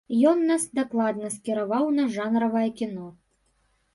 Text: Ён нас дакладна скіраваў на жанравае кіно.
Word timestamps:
Ён 0.29 0.39
нас 0.51 0.63
дакладна 0.79 1.29
скіраваў 1.35 1.85
на 1.99 2.07
жанравае 2.15 2.65
кіно. 2.83 3.07